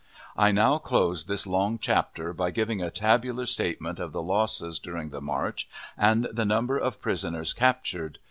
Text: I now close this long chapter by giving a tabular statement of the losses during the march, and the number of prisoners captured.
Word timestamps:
I 0.35 0.51
now 0.51 0.79
close 0.79 1.25
this 1.25 1.45
long 1.45 1.77
chapter 1.77 2.33
by 2.33 2.49
giving 2.49 2.81
a 2.81 2.89
tabular 2.89 3.45
statement 3.45 3.99
of 3.99 4.13
the 4.13 4.21
losses 4.23 4.79
during 4.79 5.09
the 5.09 5.21
march, 5.21 5.69
and 5.95 6.23
the 6.31 6.43
number 6.43 6.75
of 6.79 6.99
prisoners 6.99 7.53
captured. 7.53 8.17